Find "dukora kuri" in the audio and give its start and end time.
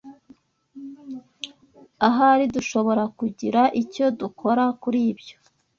4.19-4.99